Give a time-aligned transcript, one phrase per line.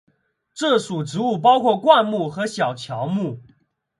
[0.55, 3.37] 这属植物包括灌木和小乔木。